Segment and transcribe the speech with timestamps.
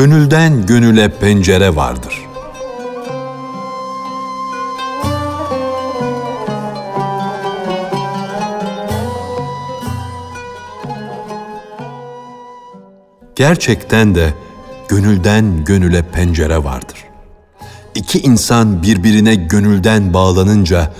[0.00, 2.26] Gönülden gönüle pencere vardır.
[13.36, 14.34] Gerçekten de
[14.88, 17.04] gönülden gönüle pencere vardır.
[17.94, 20.92] İki insan birbirine gönülden bağlanınca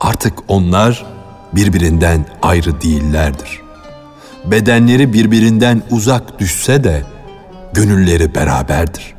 [0.00, 1.06] artık onlar
[1.52, 3.60] birbirinden ayrı değillerdir.
[4.44, 7.13] Bedenleri birbirinden uzak düşse de
[7.74, 9.14] gönülleri beraberdir.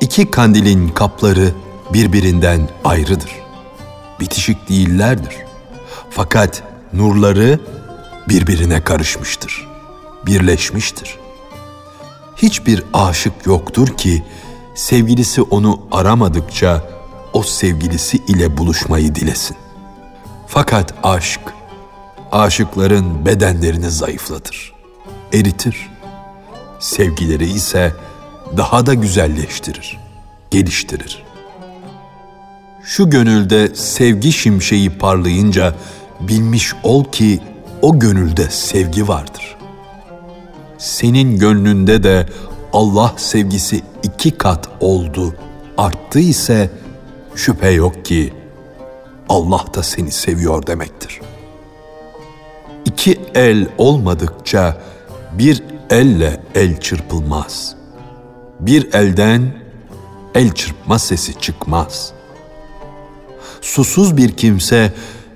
[0.00, 1.52] İki kandilin kapları
[1.92, 3.30] birbirinden ayrıdır.
[4.20, 5.36] Bitişik değillerdir.
[6.10, 7.60] Fakat nurları
[8.28, 9.68] birbirine karışmıştır,
[10.26, 11.18] birleşmiştir.
[12.36, 14.24] Hiçbir aşık yoktur ki
[14.74, 16.82] sevgilisi onu aramadıkça
[17.32, 19.56] o sevgilisi ile buluşmayı dilesin.
[20.46, 21.40] Fakat aşk,
[22.32, 24.72] aşıkların bedenlerini zayıflatır,
[25.32, 25.90] eritir.
[26.80, 27.92] Sevgileri ise
[28.56, 29.98] daha da güzelleştirir,
[30.50, 31.22] geliştirir.
[32.84, 35.74] Şu gönülde sevgi şimşeği parlayınca
[36.20, 37.40] bilmiş ol ki
[37.82, 39.56] o gönülde sevgi vardır.
[40.78, 42.26] Senin gönlünde de
[42.72, 45.34] Allah sevgisi iki kat oldu,
[45.78, 46.70] arttı ise
[47.34, 48.32] şüphe yok ki
[49.28, 51.20] Allah da seni seviyor demektir.
[52.84, 54.80] İki el olmadıkça
[55.32, 57.74] bir elle el çırpılmaz.
[58.60, 59.54] Bir elden
[60.34, 62.12] el çırpma sesi çıkmaz.
[63.60, 64.92] Susuz bir kimse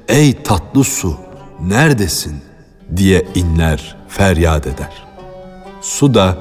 [0.08, 1.16] ey tatlı su
[1.60, 2.40] neredesin
[2.96, 5.04] diye inler feryat eder.
[5.80, 6.38] Su da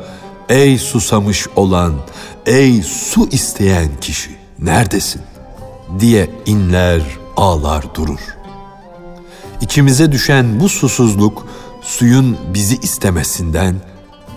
[0.50, 1.94] ey susamış olan,
[2.46, 5.22] ey su isteyen kişi neredesin
[6.00, 7.02] diye inler
[7.38, 8.20] ağlar durur.
[9.62, 11.48] İçimize düşen bu susuzluk
[11.82, 13.76] suyun bizi istemesinden,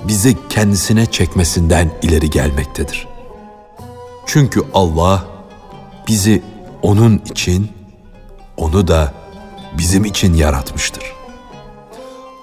[0.09, 3.09] bizi kendisine çekmesinden ileri gelmektedir.
[4.27, 5.25] Çünkü Allah
[6.09, 6.43] bizi
[6.83, 7.71] onun için,
[8.56, 9.12] onu da
[9.78, 11.05] bizim için yaratmıştır.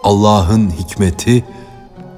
[0.03, 1.44] Allah'ın hikmeti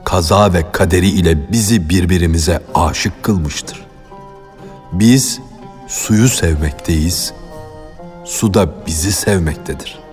[0.03, 3.85] kaza ve kaderi ile bizi birbirimize aşık kılmıştır.
[4.91, 5.39] Biz
[5.87, 7.33] suyu sevmekteyiz,
[8.25, 10.04] su da bizi sevmektedir.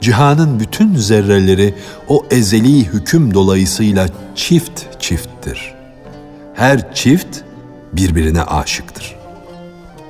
[0.00, 1.74] Cihanın bütün zerreleri
[2.08, 5.74] o ezeli hüküm dolayısıyla çift çifttir.
[6.54, 7.38] Her çift
[7.92, 9.16] birbirine aşıktır.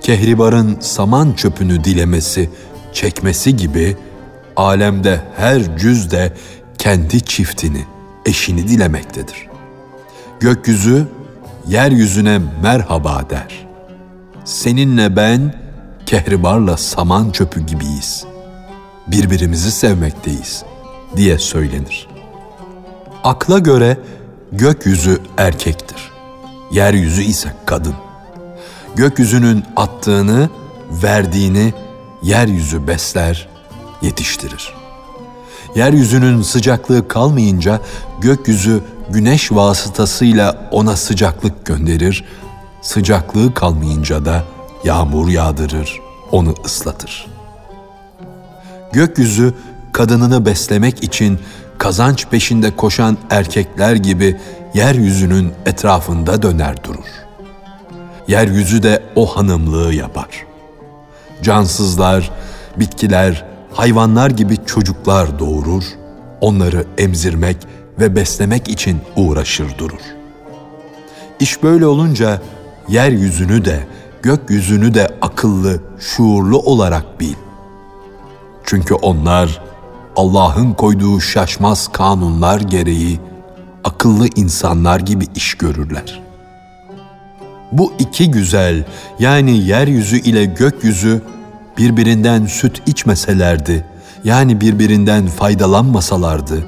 [0.00, 2.50] Kehribarın saman çöpünü dilemesi,
[2.92, 3.96] çekmesi gibi
[4.56, 6.32] alemde her cüz de
[6.78, 7.84] kendi çiftini,
[8.26, 9.48] eşini dilemektedir.
[10.40, 11.06] Gökyüzü
[11.68, 13.66] yeryüzüne merhaba der.
[14.44, 15.54] Seninle ben
[16.06, 18.26] kehribarla saman çöpü gibiyiz.
[19.10, 20.64] Birbirimizi sevmekteyiz
[21.16, 22.08] diye söylenir.
[23.24, 23.98] Akla göre
[24.52, 26.10] gökyüzü erkektir.
[26.72, 27.94] Yeryüzü ise kadın.
[28.96, 30.50] Gökyüzünün attığını,
[30.90, 31.74] verdiğini
[32.22, 33.48] yeryüzü besler,
[34.02, 34.74] yetiştirir.
[35.76, 37.80] Yeryüzünün sıcaklığı kalmayınca
[38.20, 42.24] gökyüzü güneş vasıtasıyla ona sıcaklık gönderir,
[42.82, 44.44] sıcaklığı kalmayınca da
[44.84, 46.00] yağmur yağdırır,
[46.32, 47.37] onu ıslatır.
[48.92, 49.54] Gökyüzü
[49.92, 51.38] kadınını beslemek için
[51.78, 54.36] kazanç peşinde koşan erkekler gibi
[54.74, 57.08] yeryüzünün etrafında döner durur.
[58.28, 60.46] Yeryüzü de o hanımlığı yapar.
[61.42, 62.30] Cansızlar,
[62.76, 65.84] bitkiler, hayvanlar gibi çocuklar doğurur,
[66.40, 67.56] onları emzirmek
[68.00, 70.00] ve beslemek için uğraşır durur.
[71.40, 72.42] İş böyle olunca
[72.88, 73.86] yeryüzünü de
[74.22, 77.34] gökyüzünü de akıllı, şuurlu olarak bil.
[78.70, 79.60] Çünkü onlar
[80.16, 83.20] Allah'ın koyduğu şaşmaz kanunlar gereği
[83.84, 86.20] akıllı insanlar gibi iş görürler.
[87.72, 88.84] Bu iki güzel
[89.18, 91.22] yani yeryüzü ile gökyüzü
[91.78, 93.84] birbirinden süt içmeselerdi,
[94.24, 96.66] yani birbirinden faydalanmasalardı,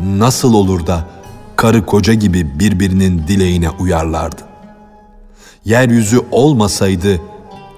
[0.00, 1.04] nasıl olur da
[1.56, 4.42] karı koca gibi birbirinin dileğine uyarlardı?
[5.64, 7.20] Yeryüzü olmasaydı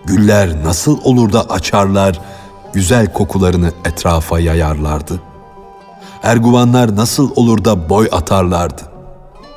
[0.05, 2.21] güller nasıl olur da açarlar,
[2.73, 5.21] güzel kokularını etrafa yayarlardı?
[6.23, 8.83] Erguvanlar nasıl olur da boy atarlardı?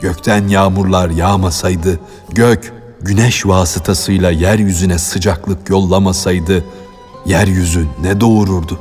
[0.01, 1.99] Gökten yağmurlar yağmasaydı,
[2.29, 6.65] gök güneş vasıtasıyla yeryüzüne sıcaklık yollamasaydı,
[7.25, 8.79] yeryüzü ne doğururdu?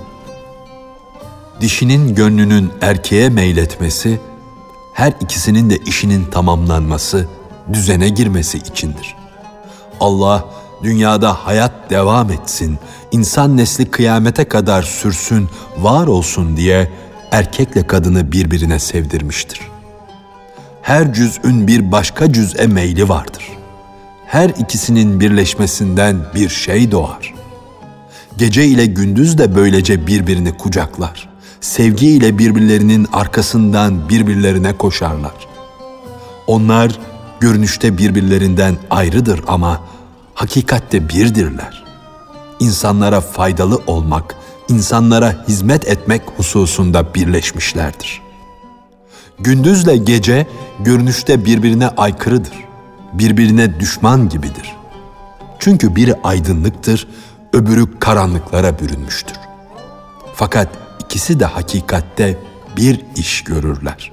[1.61, 4.20] Dişinin gönlünün erkeğe meyletmesi,
[4.94, 7.26] her ikisinin de işinin tamamlanması,
[7.73, 9.17] düzene girmesi içindir.
[10.00, 10.44] Allah
[10.82, 12.79] dünyada hayat devam etsin,
[13.12, 15.49] insan nesli kıyamete kadar sürsün,
[15.79, 16.90] var olsun diye
[17.31, 19.61] erkekle kadını birbirine sevdirmiştir.
[20.82, 23.44] her cüz'ün bir başka cüz'e meyli vardır.
[24.26, 27.34] Her ikisinin birleşmesinden bir şey doğar.
[28.37, 31.29] Gece ile gündüz de böylece birbirini kucaklar.
[31.61, 35.34] Sevgi ile birbirlerinin arkasından birbirlerine koşarlar.
[36.46, 36.99] Onlar
[37.40, 39.81] görünüşte birbirlerinden ayrıdır ama
[40.34, 41.84] hakikatte birdirler.
[42.61, 44.37] İnsanlara faydalı olmak,
[44.69, 48.23] insanlara hizmet etmek hususunda birleşmişlerdir.
[49.38, 50.46] Gündüzle gece
[50.81, 52.55] görünüşte birbirine aykırıdır.
[53.12, 54.76] Birbirine düşman gibidir.
[55.58, 57.08] Çünkü biri aydınlıktır,
[57.52, 59.37] öbürü karanlıklara bürünmüştür.
[60.34, 60.69] Fakat
[61.05, 62.38] ikisi de hakikatte
[62.76, 64.12] bir iş görürler.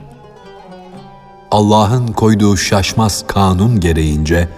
[1.51, 4.50] Allah'ın koyduğu şaşmaz kanun gereğince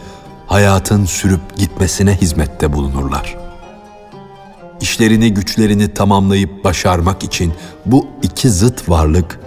[0.51, 3.37] hayatın sürüp gitmesine hizmette bulunurlar.
[4.81, 7.53] İşlerini güçlerini tamamlayıp başarmak için
[7.85, 9.39] bu iki zıt varlık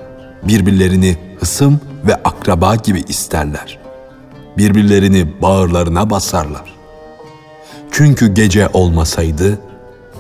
[0.42, 3.78] birbirlerini hısım ve akraba gibi isterler.
[4.58, 6.74] Birbirlerini bağırlarına basarlar.
[7.90, 9.58] Çünkü gece olmasaydı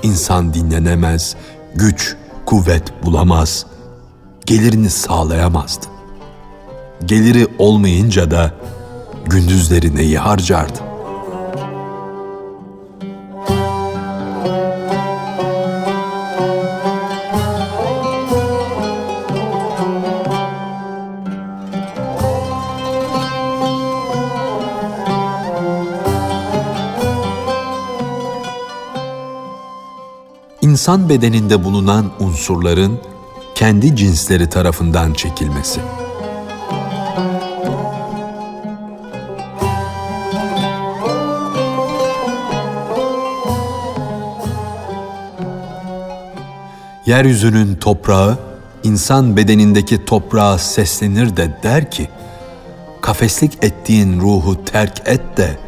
[0.02, 1.36] insan dinlenemez,
[1.74, 2.16] güç,
[2.46, 3.66] kuvvet bulamaz,
[4.46, 5.86] gelirini sağlayamazdı.
[7.04, 8.52] Geliri olmayınca da
[9.26, 10.94] gündüzleri neyi harcardı?
[30.60, 32.98] İnsan bedeninde bulunan unsurların
[33.54, 35.80] kendi cinsleri tarafından çekilmesi.
[47.06, 48.38] Yeryüzünün toprağı
[48.82, 52.08] insan bedenindeki toprağa seslenir de der ki,
[53.00, 55.58] kafeslik ettiğin ruhu terk et de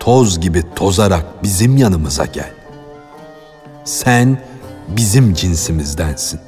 [0.00, 2.50] toz gibi tozarak bizim yanımıza gel.
[3.84, 4.38] Sen
[4.88, 6.40] bizim cinsimizdensin,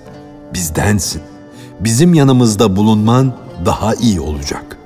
[0.54, 1.22] bizdensin.
[1.80, 4.78] Bizim yanımızda bulunman daha iyi olacak.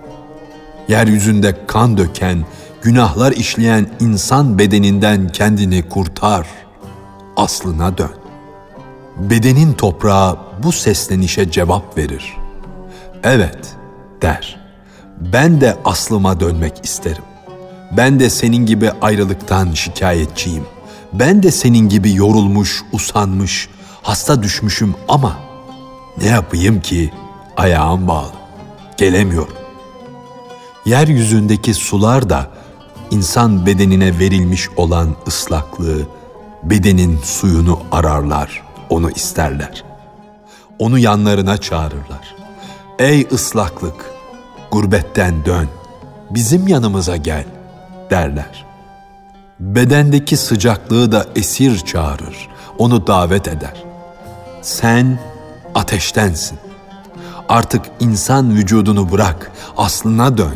[0.88, 2.44] Yeryüzünde kan döken,
[2.82, 6.46] günahlar işleyen insan bedeninden kendini kurtar,
[7.36, 8.21] aslına dön.
[9.16, 12.36] Bedenin toprağı bu seslenişe cevap verir.
[13.22, 13.76] Evet,
[14.22, 14.60] der.
[15.20, 17.22] Ben de aslıma dönmek isterim.
[17.96, 20.64] Ben de senin gibi ayrılıktan şikayetçiyim.
[21.12, 23.68] Ben de senin gibi yorulmuş, usanmış,
[24.02, 25.36] hasta düşmüşüm ama
[26.18, 27.10] ne yapayım ki
[27.56, 28.32] ayağım bağlı.
[28.96, 29.54] Gelemiyorum.
[30.86, 32.50] Yeryüzündeki sular da
[33.10, 36.06] insan bedenine verilmiş olan ıslaklığı,
[36.62, 38.62] bedenin suyunu ararlar,
[38.92, 39.84] onu isterler.
[40.78, 42.34] Onu yanlarına çağırırlar.
[42.98, 44.10] Ey ıslaklık,
[44.70, 45.68] gurbetten dön,
[46.30, 47.44] bizim yanımıza gel
[48.10, 48.64] derler.
[49.60, 52.48] Bedendeki sıcaklığı da esir çağırır,
[52.78, 53.84] onu davet eder.
[54.62, 55.18] Sen
[55.74, 56.58] ateştensin.
[57.48, 60.54] Artık insan vücudunu bırak, aslına dön.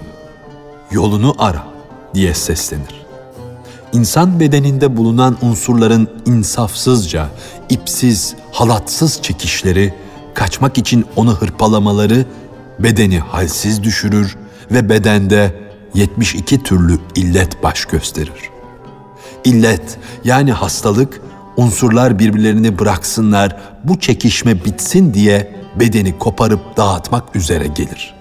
[0.90, 1.66] Yolunu ara
[2.14, 3.06] diye seslenir.
[3.92, 7.28] İnsan bedeninde bulunan unsurların insafsızca,
[7.68, 9.94] ipsiz, halatsız çekişleri,
[10.34, 12.24] kaçmak için onu hırpalamaları
[12.78, 14.36] bedeni halsiz düşürür
[14.70, 15.54] ve bedende
[15.94, 18.50] 72 türlü illet baş gösterir.
[19.44, 21.20] İllet yani hastalık
[21.56, 28.14] unsurlar birbirlerini bıraksınlar, bu çekişme bitsin diye bedeni koparıp dağıtmak üzere gelir.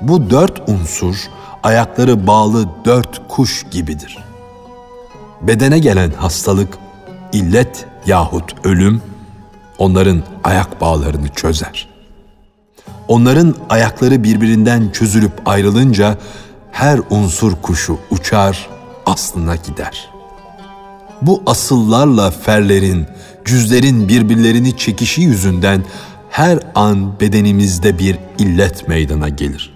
[0.00, 1.16] Bu dört unsur
[1.62, 4.18] ayakları bağlı dört kuş gibidir.
[5.42, 6.78] Bedene gelen hastalık,
[7.32, 9.02] illet yahut ölüm
[9.78, 11.88] onların ayak bağlarını çözer.
[13.08, 16.18] Onların ayakları birbirinden çözülüp ayrılınca
[16.72, 18.68] her unsur kuşu uçar,
[19.06, 20.10] aslına gider.
[21.22, 23.06] Bu asıllarla ferlerin,
[23.44, 25.84] cüzlerin birbirlerini çekişi yüzünden
[26.30, 29.74] her an bedenimizde bir illet meydana gelir.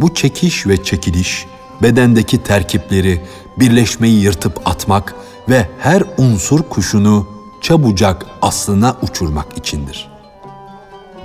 [0.00, 1.46] Bu çekiş ve çekiliş
[1.82, 3.20] bedendeki terkipleri,
[3.58, 5.14] birleşmeyi yırtıp atmak
[5.48, 10.08] ve her unsur kuşunu çabucak aslına uçurmak içindir.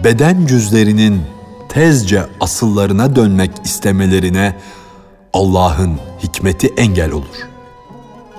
[0.03, 1.21] Beden cüzlerinin
[1.69, 4.55] tezce asıllarına dönmek istemelerine
[5.33, 7.47] Allah'ın hikmeti engel olur.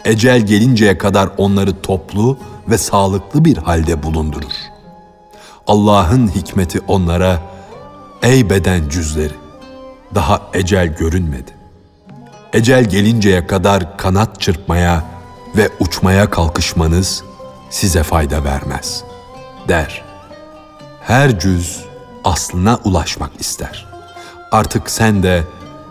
[0.05, 2.39] Ecel gelinceye kadar onları toplu
[2.69, 4.53] ve sağlıklı bir halde bulundurur.
[5.67, 7.41] Allah'ın hikmeti onlara,
[8.23, 9.35] ey beden cüzleri,
[10.15, 11.51] daha ecel görünmedi.
[12.53, 15.05] Ecel gelinceye kadar kanat çırpmaya
[15.57, 17.25] ve uçmaya kalkışmanız
[17.77, 19.05] size fayda vermez,
[19.69, 20.05] der.
[21.01, 21.85] Her cüz
[22.25, 23.87] aslına ulaşmak ister.
[24.53, 25.45] Artık sen de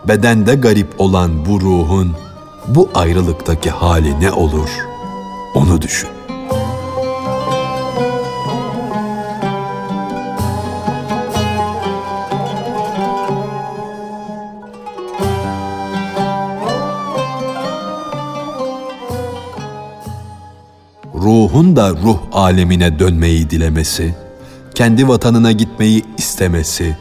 [0.08, 2.16] bedende garip olan bu ruhun
[2.66, 4.70] bu ayrılıktaki hali ne olur
[5.54, 6.15] onu düşün.
[21.16, 24.14] Ruhun da ruh alemine dönmeyi dilemesi,
[24.74, 26.96] kendi vatanına gitmeyi istemesi,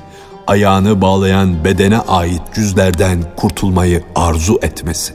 [0.48, 5.14] ayağını bağlayan bedene ait cüzlerden kurtulmayı arzu etmesi.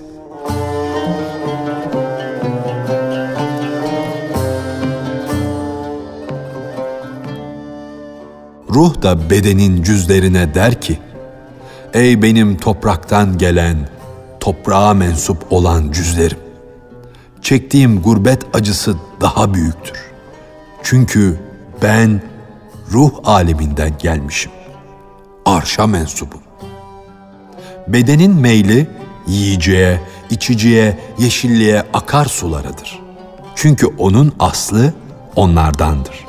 [8.75, 10.99] Ruh da bedenin cüzlerine der ki,
[11.95, 13.77] Ey benim topraktan gelen,
[14.41, 16.50] toprağa mensup olan cüzlerim!
[17.43, 20.11] Çektiğim gurbet acısı daha büyüktür.
[20.83, 21.41] Çünkü
[21.83, 22.23] ben
[22.93, 24.53] ruh aleminden gelmişim.
[25.45, 26.41] Arşa mensubum.
[27.89, 28.91] Bedenin meyli
[29.27, 33.01] yiyeceğe, içeceğe, yeşilliğe akar sularıdır.
[33.55, 34.93] Çünkü onun aslı
[35.37, 36.27] onlardandır.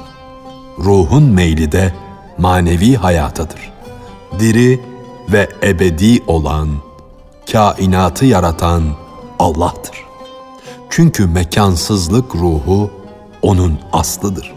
[0.80, 1.94] Ruhun meyli de
[2.38, 3.72] manevi hayatadır.
[4.40, 4.80] Diri
[5.32, 6.70] ve ebedi olan,
[7.52, 8.84] kainatı yaratan
[9.40, 10.01] Allah'tır.
[10.92, 12.92] Çünkü mekansızlık ruhu
[13.42, 14.54] onun aslıdır.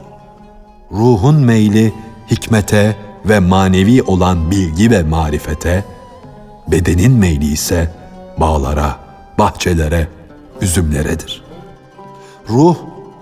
[0.92, 1.92] Ruhun meyli
[2.30, 5.84] hikmete ve manevi olan bilgi ve marifete,
[6.68, 7.90] bedenin meyli ise
[8.40, 8.96] bağlara,
[9.38, 10.08] bahçelere,
[10.60, 11.44] üzümleredir.
[12.48, 12.76] Ruh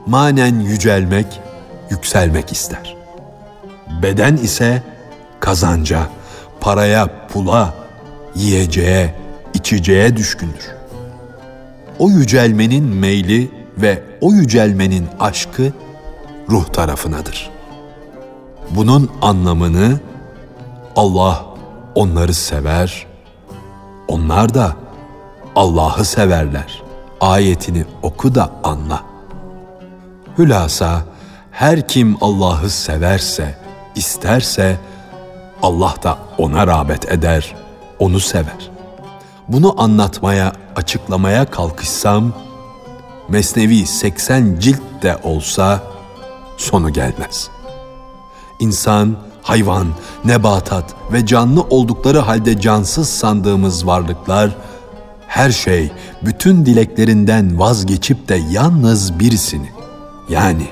[0.06, 1.40] manen yücelmek,
[1.90, 2.96] yükselmek ister.
[4.02, 4.82] Beden ise
[5.40, 6.06] kazanca,
[6.60, 7.74] paraya, pula,
[8.34, 9.14] yiyeceğe,
[9.54, 10.81] içeceğe düşkündür
[11.98, 15.72] o yücelmenin meyli ve o yücelmenin aşkı
[16.50, 17.50] ruh tarafınadır.
[18.70, 20.00] Bunun anlamını
[20.96, 21.46] Allah
[21.94, 23.06] onları sever,
[24.08, 24.76] onlar da
[25.56, 26.82] Allah'ı severler.
[27.20, 29.02] Ayetini oku da anla.
[30.38, 31.02] Hülasa
[31.50, 33.58] her kim Allah'ı severse,
[33.94, 34.76] isterse
[35.62, 37.54] Allah da ona rağbet eder,
[37.98, 38.71] onu sever.
[39.52, 42.32] Bunu anlatmaya açıklamaya kalkışsam,
[43.28, 45.82] Mesnevi 80 cilt de olsa
[46.56, 47.50] sonu gelmez.
[48.60, 49.86] İnsan, hayvan,
[50.24, 54.56] nebatat ve canlı oldukları halde cansız sandığımız varlıklar,
[55.28, 55.92] her şey
[56.22, 59.68] bütün dileklerinden vazgeçip de yalnız birisini,
[60.28, 60.66] yani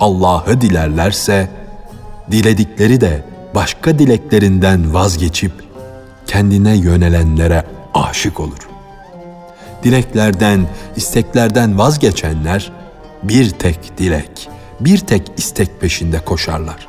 [0.00, 1.50] Allah'ı dilerlerse,
[2.30, 5.52] diledikleri de başka dileklerinden vazgeçip
[6.26, 8.68] kendine yönelenlere aşık olur
[9.86, 12.72] dileklerden, isteklerden vazgeçenler
[13.22, 14.48] bir tek dilek,
[14.80, 16.88] bir tek istek peşinde koşarlar.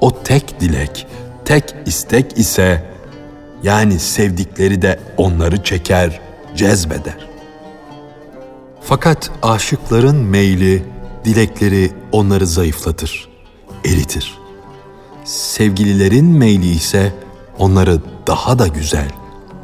[0.00, 1.06] O tek dilek,
[1.44, 2.84] tek istek ise
[3.62, 6.20] yani sevdikleri de onları çeker,
[6.56, 7.28] cezbeder.
[8.80, 10.82] Fakat aşıkların meyli,
[11.24, 13.28] dilekleri onları zayıflatır,
[13.84, 14.38] eritir.
[15.24, 17.12] Sevgililerin meyli ise
[17.58, 19.08] onları daha da güzel,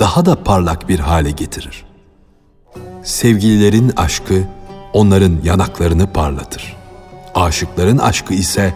[0.00, 1.84] daha da parlak bir hale getirir.
[3.02, 4.42] Sevgililerin aşkı
[4.92, 6.76] onların yanaklarını parlatır.
[7.34, 8.74] Aşıkların aşkı ise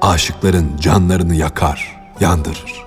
[0.00, 2.84] aşıkların canlarını yakar, yandırır.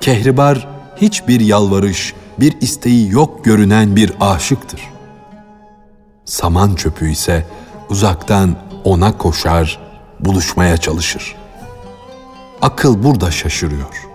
[0.00, 4.80] Kehribar hiçbir yalvarış, bir isteği yok görünen bir aşıktır.
[6.24, 7.46] Saman çöpü ise
[7.88, 9.78] uzaktan ona koşar,
[10.20, 11.36] buluşmaya çalışır.
[12.62, 14.06] Akıl burada şaşırıyor.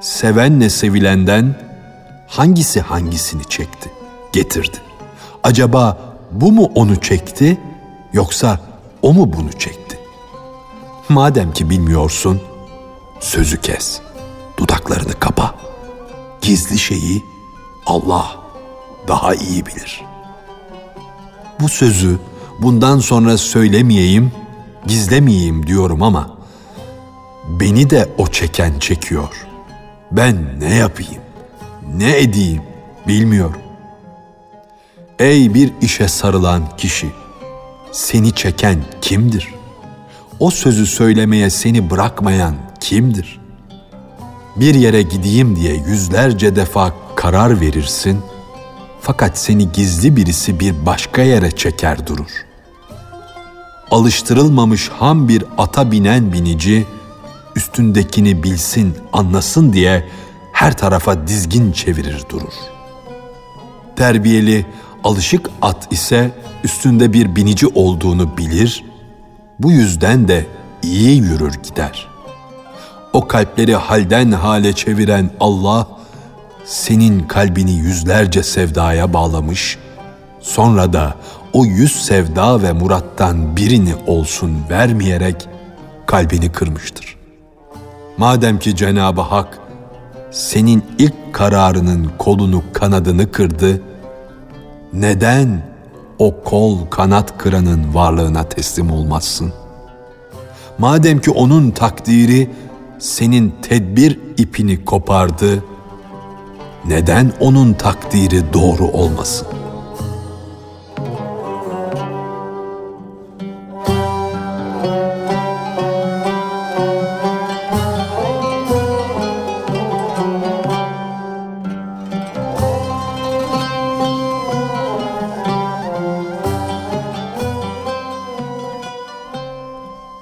[0.00, 1.65] Sevenle sevilenden
[2.26, 3.90] hangisi hangisini çekti?
[4.36, 4.76] getirdi.
[5.42, 5.98] Acaba
[6.32, 7.60] bu mu onu çekti
[8.12, 8.60] yoksa
[9.02, 9.98] o mu bunu çekti?
[11.08, 12.40] Madem ki bilmiyorsun,
[13.20, 14.00] sözü kes.
[14.58, 15.54] Dudaklarını kapa.
[16.40, 17.24] Gizli şeyi
[17.86, 18.36] Allah
[19.08, 20.04] daha iyi bilir.
[21.60, 22.18] Bu sözü
[22.62, 24.32] bundan sonra söylemeyeyim,
[24.86, 26.30] gizlemeyeyim diyorum ama
[27.48, 29.46] beni de o çeken çekiyor.
[30.12, 31.25] Ben ne yapayım?
[31.94, 32.62] Ne edeyim
[33.08, 33.60] bilmiyorum.
[35.18, 37.06] Ey bir işe sarılan kişi,
[37.92, 39.54] seni çeken kimdir?
[40.40, 43.40] O sözü söylemeye seni bırakmayan kimdir?
[44.56, 48.20] Bir yere gideyim diye yüzlerce defa karar verirsin,
[49.00, 52.30] fakat seni gizli birisi bir başka yere çeker durur.
[53.90, 56.86] Alıştırılmamış ham bir ata binen binici,
[57.56, 60.08] üstündekini bilsin, anlasın diye
[60.56, 62.54] her tarafa dizgin çevirir durur.
[63.96, 64.66] Terbiyeli,
[65.04, 66.30] alışık at ise
[66.64, 68.84] üstünde bir binici olduğunu bilir,
[69.58, 70.46] bu yüzden de
[70.82, 72.08] iyi yürür gider.
[73.12, 75.88] o kalpleri halden hale çeviren Allah,
[76.64, 79.78] senin kalbini yüzlerce sevdaya bağlamış,
[80.40, 81.14] sonra da
[81.52, 85.48] o yüz sevda ve murattan birini olsun vermeyerek
[86.06, 87.16] kalbini kırmıştır.
[88.16, 89.65] Madem ki Cenab-ı Hak
[90.36, 93.82] senin ilk kararının kolunu kanadını kırdı,
[94.92, 95.62] neden
[96.18, 99.52] o kol kanat kıranın varlığına teslim olmazsın?
[100.78, 102.50] Madem ki onun takdiri
[102.98, 105.64] senin tedbir ipini kopardı,
[106.84, 109.48] neden onun takdiri doğru olmasın?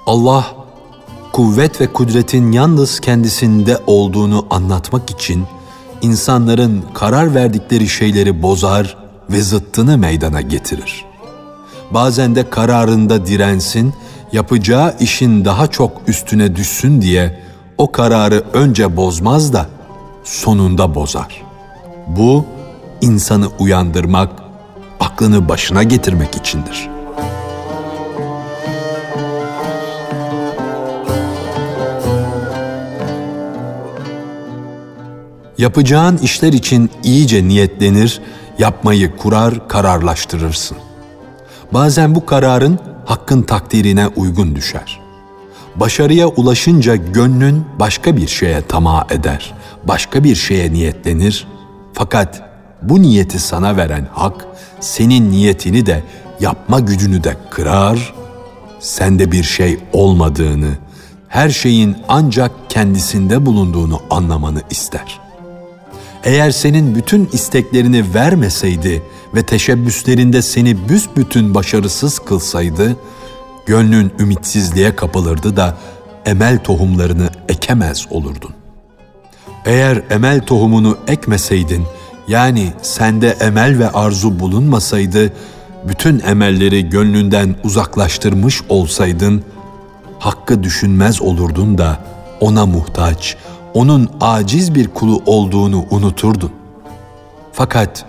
[0.05, 0.45] Allah
[1.33, 5.45] kuvvet ve kudretin yalnız kendisinde olduğunu anlatmak için
[6.01, 8.97] insanların karar verdikleri şeyleri bozar
[9.29, 11.05] ve zıttını meydana getirir.
[11.91, 13.93] Bazen de kararında dirensin,
[14.31, 17.39] yapacağı işin daha çok üstüne düşsün diye
[17.77, 19.69] o kararı önce bozmaz da
[20.23, 21.43] sonunda bozar.
[22.07, 22.45] Bu
[23.01, 24.29] insanı uyandırmak,
[24.99, 26.94] aklını başına getirmek içindir.''
[35.57, 38.21] Yapacağın işler için iyice niyetlenir,
[38.59, 40.77] yapmayı kurar, kararlaştırırsın.
[41.73, 44.99] Bazen bu kararın hakkın takdirine uygun düşer.
[45.75, 51.47] Başarıya ulaşınca gönlün başka bir şeye tamah eder, başka bir şeye niyetlenir.
[51.93, 52.41] Fakat
[52.81, 54.45] bu niyeti sana veren hak,
[54.79, 56.03] senin niyetini de
[56.39, 58.13] yapma gücünü de kırar,
[58.79, 60.71] sende bir şey olmadığını,
[61.27, 65.24] her şeyin ancak kendisinde bulunduğunu anlamanı ister.''
[66.25, 69.03] Eğer senin bütün isteklerini vermeseydi
[69.35, 72.95] ve teşebbüslerinde seni büsbütün başarısız kılsaydı,
[73.65, 75.77] gönlün ümitsizliğe kapılırdı da
[76.25, 78.51] emel tohumlarını ekemez olurdun.
[79.65, 81.83] Eğer emel tohumunu ekmeseydin,
[82.27, 85.33] yani sende emel ve arzu bulunmasaydı,
[85.87, 89.43] bütün emelleri gönlünden uzaklaştırmış olsaydın,
[90.19, 91.99] hakkı düşünmez olurdun da
[92.39, 93.37] ona muhtaç,
[93.75, 96.51] onun aciz bir kulu olduğunu unuturdun.
[97.53, 98.05] Fakat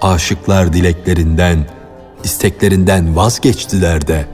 [0.00, 1.66] aşıklar dileklerinden,
[2.24, 4.26] isteklerinden vazgeçtiler de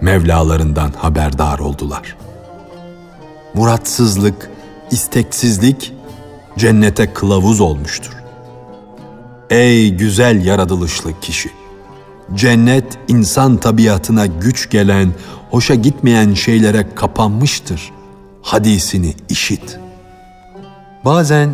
[0.00, 2.16] Mevlalarından haberdar oldular.
[3.54, 4.50] Muratsızlık,
[4.90, 5.92] isteksizlik
[6.58, 8.12] cennete kılavuz olmuştur.
[9.50, 11.50] Ey güzel yaratılışlı kişi!
[12.34, 15.12] Cennet insan tabiatına güç gelen,
[15.50, 17.92] hoşa gitmeyen şeylere kapanmıştır.
[18.42, 19.85] Hadisini işit.''
[21.06, 21.50] Bazen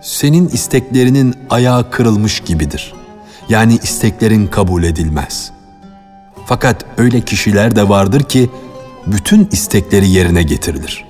[0.00, 2.94] senin isteklerinin ayağı kırılmış gibidir.
[3.48, 5.50] Yani isteklerin kabul edilmez.
[6.46, 8.50] Fakat öyle kişiler de vardır ki
[9.06, 11.04] bütün istekleri yerine getirilir.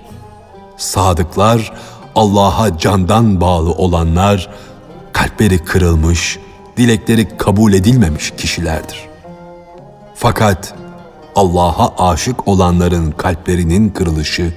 [0.77, 1.73] Sadıklar,
[2.15, 4.51] Allah'a candan bağlı olanlar,
[5.13, 6.39] kalpleri kırılmış,
[6.77, 9.09] dilekleri kabul edilmemiş kişilerdir.
[10.15, 10.75] Fakat
[11.35, 14.55] Allah'a aşık olanların kalplerinin kırılışı,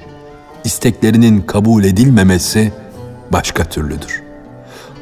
[0.64, 2.74] isteklerinin kabul edilmemesi
[3.32, 4.24] başka türlüdür.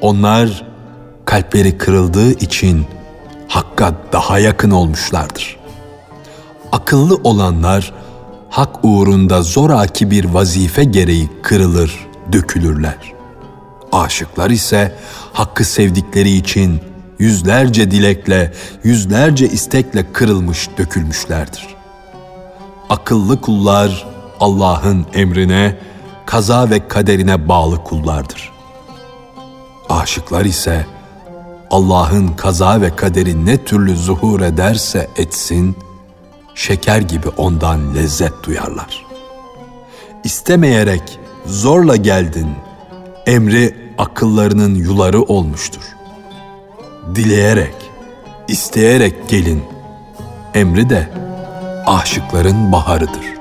[0.01, 0.65] Onlar
[1.25, 2.85] kalpleri kırıldığı için
[3.47, 5.57] Hakk'a daha yakın olmuşlardır.
[6.71, 7.93] Akıllı olanlar
[8.49, 13.13] hak uğrunda zoraki bir vazife gereği kırılır, dökülürler.
[13.91, 14.95] Aşıklar ise
[15.33, 16.81] hakkı sevdikleri için
[17.19, 21.67] yüzlerce dilekle, yüzlerce istekle kırılmış, dökülmüşlerdir.
[22.89, 24.07] Akıllı kullar
[24.39, 25.77] Allah'ın emrine,
[26.27, 28.51] kaza ve kaderine bağlı kullardır.
[29.89, 30.85] Aşıklar ise
[31.71, 35.77] Allah'ın kaza ve kaderi ne türlü zuhur ederse etsin,
[36.55, 39.05] şeker gibi ondan lezzet duyarlar.
[40.23, 42.47] İstemeyerek zorla geldin,
[43.25, 45.83] emri akıllarının yuları olmuştur.
[47.15, 47.75] Dileyerek,
[48.47, 49.63] isteyerek gelin,
[50.53, 51.09] emri de
[51.85, 53.36] aşıkların baharıdır.